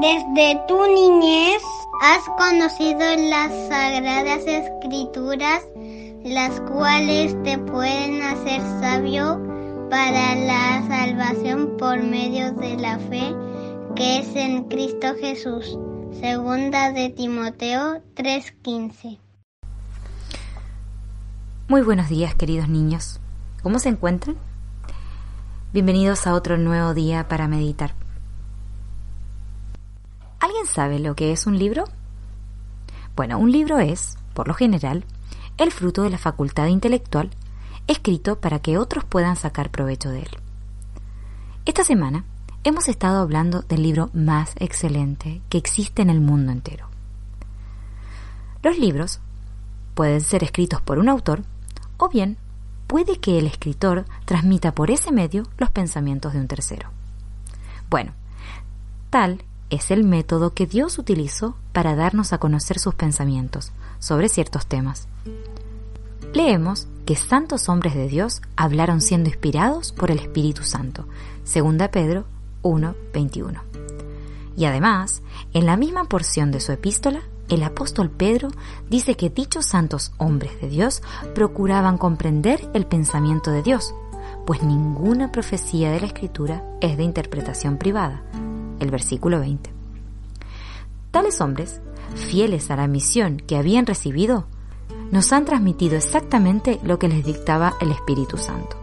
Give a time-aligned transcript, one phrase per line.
[0.00, 1.60] Desde tu niñez
[2.00, 5.66] has conocido las sagradas escrituras,
[6.22, 9.42] las cuales te pueden hacer sabio
[9.90, 13.34] para la salvación por medio de la fe
[13.96, 15.76] que es en Cristo Jesús.
[16.20, 19.18] Segunda de Timoteo 3:15.
[21.66, 23.18] Muy buenos días, queridos niños.
[23.64, 24.36] ¿Cómo se encuentran?
[25.72, 27.94] Bienvenidos a otro nuevo día para meditar.
[30.40, 31.84] ¿Alguien sabe lo que es un libro?
[33.16, 35.04] Bueno, un libro es, por lo general,
[35.56, 37.30] el fruto de la facultad intelectual
[37.88, 40.30] escrito para que otros puedan sacar provecho de él.
[41.64, 42.24] Esta semana
[42.62, 46.88] hemos estado hablando del libro más excelente que existe en el mundo entero.
[48.62, 49.20] Los libros
[49.94, 51.42] pueden ser escritos por un autor
[51.96, 52.36] o bien
[52.86, 56.90] puede que el escritor transmita por ese medio los pensamientos de un tercero.
[57.90, 58.12] Bueno,
[59.10, 64.66] tal es el método que Dios utilizó para darnos a conocer sus pensamientos sobre ciertos
[64.66, 65.08] temas.
[66.32, 71.06] Leemos que santos hombres de Dios hablaron siendo inspirados por el Espíritu Santo,
[71.44, 72.24] 2 Pedro
[72.62, 73.62] 1:21.
[74.56, 78.50] Y además, en la misma porción de su epístola, el apóstol Pedro
[78.90, 81.02] dice que dichos santos hombres de Dios
[81.34, 83.94] procuraban comprender el pensamiento de Dios,
[84.46, 88.22] pues ninguna profecía de la Escritura es de interpretación privada.
[88.80, 89.70] El versículo 20.
[91.10, 91.80] Tales hombres,
[92.14, 94.46] fieles a la misión que habían recibido,
[95.10, 98.76] nos han transmitido exactamente lo que les dictaba el Espíritu Santo.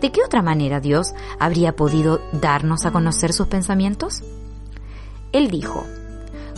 [0.00, 4.22] ¿De qué otra manera Dios habría podido darnos a conocer sus pensamientos?
[5.32, 5.84] Él dijo,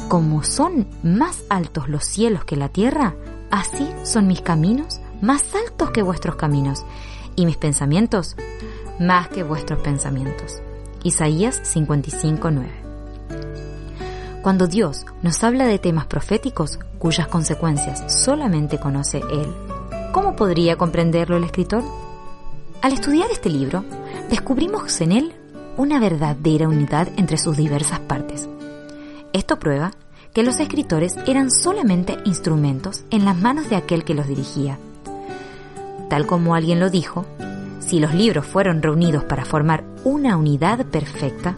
[0.08, 3.14] como son más altos los cielos que la tierra,
[3.50, 6.84] así son mis caminos más altos que vuestros caminos,
[7.36, 8.36] y mis pensamientos
[8.98, 10.60] más que vuestros pensamientos.
[11.06, 12.66] Isaías 55:9.
[14.42, 19.46] Cuando Dios nos habla de temas proféticos cuyas consecuencias solamente conoce Él,
[20.10, 21.84] ¿cómo podría comprenderlo el escritor?
[22.82, 23.84] Al estudiar este libro,
[24.30, 25.32] descubrimos en él
[25.76, 28.48] una verdadera unidad entre sus diversas partes.
[29.32, 29.92] Esto prueba
[30.34, 34.76] que los escritores eran solamente instrumentos en las manos de aquel que los dirigía.
[36.10, 37.26] Tal como alguien lo dijo,
[37.86, 41.56] si los libros fueron reunidos para formar una unidad perfecta,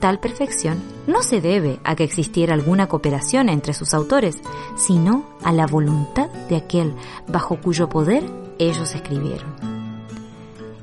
[0.00, 4.40] tal perfección no se debe a que existiera alguna cooperación entre sus autores,
[4.76, 6.92] sino a la voluntad de aquel
[7.28, 8.24] bajo cuyo poder
[8.58, 9.54] ellos escribieron.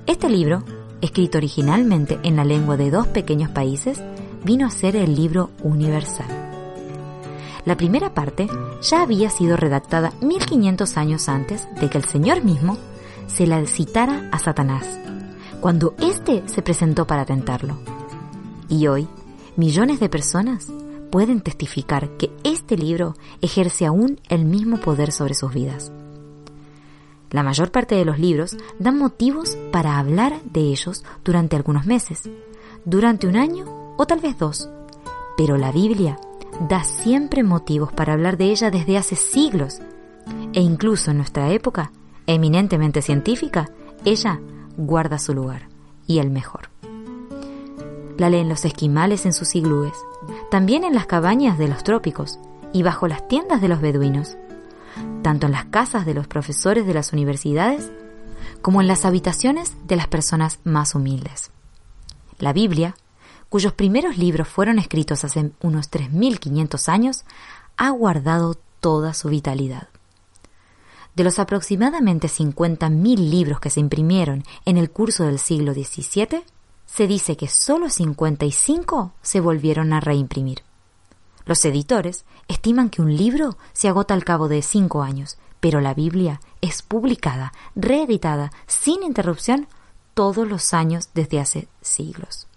[0.08, 0.64] Este libro,
[1.02, 4.02] escrito originalmente en la lengua de dos pequeños países,
[4.44, 6.28] vino a ser el libro universal.
[7.66, 8.48] La primera parte
[8.82, 12.78] ya había sido redactada 1500 años antes de que el Señor mismo
[13.28, 15.00] se la citara a Satanás,
[15.60, 17.78] cuando éste se presentó para tentarlo.
[18.68, 19.08] Y hoy,
[19.56, 20.72] millones de personas
[21.12, 25.92] pueden testificar que este libro ejerce aún el mismo poder sobre sus vidas.
[27.30, 32.30] La mayor parte de los libros dan motivos para hablar de ellos durante algunos meses,
[32.86, 33.66] durante un año
[33.98, 34.70] o tal vez dos,
[35.38, 36.18] pero la Biblia
[36.68, 39.80] da siempre motivos para hablar de ella desde hace siglos,
[40.54, 41.92] e incluso en nuestra época,
[42.28, 43.70] eminentemente científica,
[44.06, 44.40] ella
[44.78, 45.68] guarda su lugar,
[46.08, 46.70] y el mejor.
[48.18, 49.94] La leen los esquimales en sus iglúes,
[50.50, 52.40] también en las cabañas de los trópicos
[52.74, 54.38] y bajo las tiendas de los beduinos,
[55.24, 57.92] tanto en las casas de los profesores de las universidades
[58.62, 61.52] como en las habitaciones de las personas más humildes.
[62.38, 62.96] La Biblia
[63.52, 67.26] cuyos primeros libros fueron escritos hace unos 3.500 años,
[67.76, 69.90] ha guardado toda su vitalidad.
[71.16, 76.44] De los aproximadamente 50.000 libros que se imprimieron en el curso del siglo XVII,
[76.86, 80.64] se dice que solo 55 se volvieron a reimprimir.
[81.46, 85.94] Los editores estiman que un libro se agota al cabo de cinco años, pero la
[85.94, 89.68] Biblia es publicada, reeditada, sin interrupción,
[90.14, 92.48] todos los años desde hace siglos.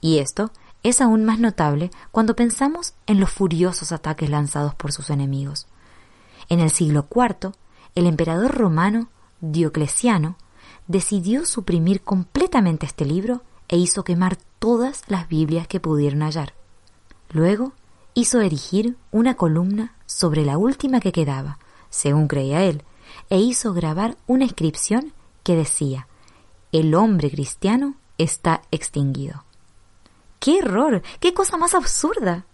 [0.00, 0.50] Y esto
[0.82, 5.66] es aún más notable cuando pensamos en los furiosos ataques lanzados por sus enemigos.
[6.48, 7.52] En el siglo IV,
[7.94, 9.08] el emperador romano
[9.40, 10.36] Diocleciano
[10.86, 16.54] decidió suprimir completamente este libro e hizo quemar todas las Biblias que pudieron hallar.
[17.30, 17.72] Luego
[18.14, 21.58] hizo erigir una columna sobre la última que quedaba,
[21.90, 22.84] según creía él,
[23.30, 25.12] e hizo grabar una inscripción
[25.42, 26.06] que decía
[26.70, 29.44] El hombre cristiano está extinguido.
[30.38, 31.02] ¡Qué error!
[31.20, 32.46] ¡Qué cosa más absurda!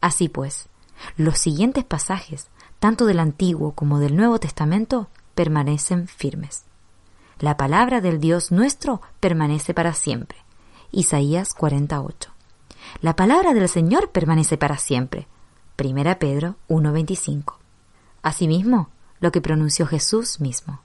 [0.00, 0.68] Así pues,
[1.16, 6.64] los siguientes pasajes, tanto del Antiguo como del Nuevo Testamento, permanecen firmes.
[7.38, 10.38] La palabra del Dios nuestro permanece para siempre,
[10.90, 12.30] Isaías 48.
[13.00, 15.26] La palabra del Señor permanece para siempre.
[15.76, 17.54] Primera Pedro 1.25.
[18.22, 18.88] Asimismo,
[19.20, 20.80] lo que pronunció Jesús mismo.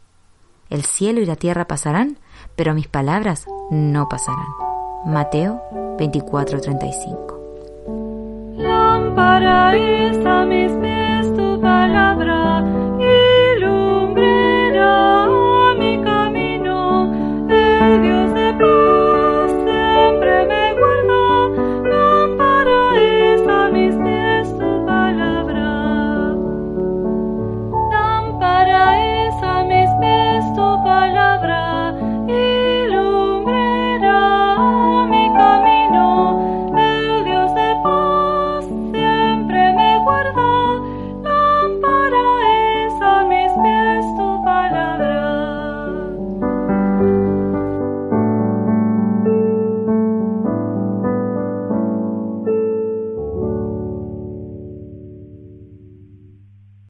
[0.69, 2.17] El cielo y la tierra pasarán,
[2.55, 4.47] pero mis palabras no pasarán.
[5.05, 5.61] Mateo
[5.97, 8.57] 24:35.
[8.57, 10.71] Lámpara es a mis